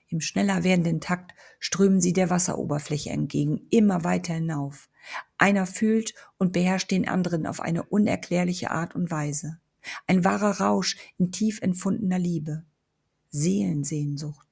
Im 0.09 0.21
schneller 0.21 0.63
werdenden 0.63 1.01
Takt 1.01 1.35
strömen 1.59 2.01
sie 2.01 2.13
der 2.13 2.31
Wasseroberfläche 2.31 3.11
entgegen, 3.11 3.67
immer 3.71 4.05
weiter 4.05 4.35
hinauf. 4.35 4.89
Einer 5.37 5.67
fühlt 5.67 6.15
und 6.39 6.53
beherrscht 6.53 6.91
den 6.91 7.09
anderen 7.09 7.47
auf 7.47 7.61
eine 7.61 7.83
unerklärliche 7.83 8.71
Art 8.71 8.95
und 8.95 9.11
Weise. 9.11 9.59
Ein 10.07 10.25
wahrer 10.25 10.61
Rausch 10.61 10.97
in 11.19 11.33
tief 11.33 11.61
empfundener 11.61 12.19
Liebe. 12.19 12.65
Seelensehnsucht. 13.31 14.46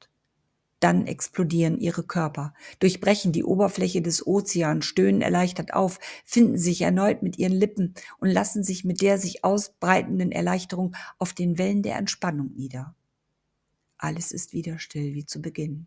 Dann 0.85 1.07
explodieren 1.07 1.81
ihre 1.81 2.03
Körper, 2.03 2.53
durchbrechen 2.79 3.33
die 3.33 3.43
Oberfläche 3.43 4.03
des 4.03 4.27
Ozeans, 4.27 4.85
stöhnen 4.85 5.23
erleichtert 5.23 5.73
auf, 5.73 5.99
finden 6.27 6.59
sich 6.59 6.83
erneut 6.83 7.23
mit 7.23 7.39
ihren 7.39 7.55
Lippen 7.55 7.95
und 8.19 8.29
lassen 8.29 8.63
sich 8.63 8.85
mit 8.85 9.01
der 9.01 9.17
sich 9.17 9.45
ausbreitenden 9.45 10.31
Erleichterung 10.31 10.95
auf 11.19 11.33
den 11.33 11.57
Wellen 11.57 11.83
der 11.83 11.97
Entspannung 11.97 12.53
nieder. 12.55 12.95
Alles 13.97 14.31
ist 14.31 14.53
wieder 14.53 14.79
still 14.79 15.15
wie 15.15 15.25
zu 15.25 15.41
Beginn. 15.41 15.87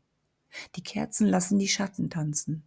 Die 0.75 0.81
Kerzen 0.81 1.27
lassen 1.27 1.59
die 1.59 1.67
Schatten 1.67 2.09
tanzen. 2.09 2.63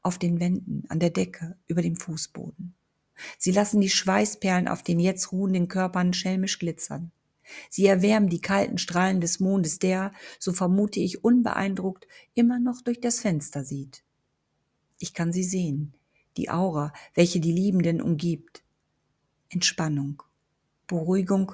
Auf 0.00 0.16
den 0.16 0.38
Wänden, 0.38 0.84
an 0.90 1.00
der 1.00 1.10
Decke, 1.10 1.56
über 1.66 1.82
dem 1.82 1.96
Fußboden. 1.96 2.72
Sie 3.36 3.50
lassen 3.50 3.80
die 3.80 3.90
Schweißperlen 3.90 4.68
auf 4.68 4.84
den 4.84 5.00
jetzt 5.00 5.32
ruhenden 5.32 5.66
Körpern 5.66 6.12
schelmisch 6.12 6.60
glitzern. 6.60 7.10
Sie 7.70 7.86
erwärmen 7.86 8.28
die 8.28 8.40
kalten 8.40 8.78
Strahlen 8.78 9.20
des 9.20 9.40
Mondes, 9.40 9.78
der, 9.78 10.12
so 10.38 10.52
vermute 10.52 11.00
ich 11.00 11.24
unbeeindruckt, 11.24 12.06
immer 12.34 12.58
noch 12.58 12.80
durch 12.82 13.00
das 13.00 13.20
Fenster 13.20 13.64
sieht. 13.64 14.04
Ich 14.98 15.14
kann 15.14 15.32
sie 15.32 15.44
sehen, 15.44 15.94
die 16.36 16.50
Aura, 16.50 16.92
welche 17.14 17.40
die 17.40 17.52
Liebenden 17.52 18.00
umgibt. 18.00 18.62
Entspannung, 19.48 20.22
Beruhigung 20.86 21.52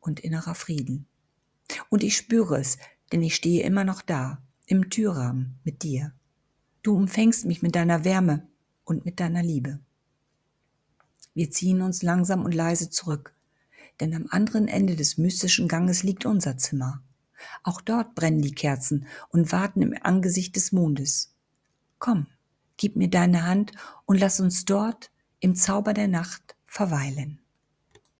und 0.00 0.20
innerer 0.20 0.54
Frieden. 0.54 1.06
Und 1.88 2.02
ich 2.02 2.16
spüre 2.16 2.58
es, 2.58 2.78
denn 3.12 3.22
ich 3.22 3.34
stehe 3.34 3.64
immer 3.64 3.84
noch 3.84 4.02
da, 4.02 4.42
im 4.66 4.90
Türrahmen 4.90 5.58
mit 5.64 5.82
dir. 5.82 6.12
Du 6.82 6.94
umfängst 6.94 7.44
mich 7.46 7.62
mit 7.62 7.74
deiner 7.74 8.04
Wärme 8.04 8.46
und 8.84 9.04
mit 9.04 9.20
deiner 9.20 9.42
Liebe. 9.42 9.80
Wir 11.34 11.50
ziehen 11.50 11.82
uns 11.82 12.02
langsam 12.02 12.44
und 12.44 12.54
leise 12.54 12.90
zurück, 12.90 13.34
denn 14.00 14.14
am 14.14 14.26
anderen 14.30 14.68
Ende 14.68 14.96
des 14.96 15.18
mystischen 15.18 15.68
Ganges 15.68 16.02
liegt 16.02 16.26
unser 16.26 16.56
Zimmer. 16.56 17.02
Auch 17.62 17.80
dort 17.80 18.14
brennen 18.14 18.42
die 18.42 18.54
Kerzen 18.54 19.06
und 19.30 19.52
warten 19.52 19.82
im 19.82 19.94
Angesicht 20.02 20.56
des 20.56 20.72
Mondes. 20.72 21.34
Komm, 21.98 22.26
gib 22.76 22.96
mir 22.96 23.08
deine 23.08 23.44
Hand 23.44 23.72
und 24.06 24.18
lass 24.18 24.40
uns 24.40 24.64
dort 24.64 25.10
im 25.40 25.54
Zauber 25.54 25.94
der 25.94 26.08
Nacht 26.08 26.56
verweilen. 26.66 27.40